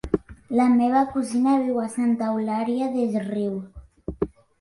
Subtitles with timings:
[0.59, 3.61] La meva cosina viu a Santa Eulària des Riu.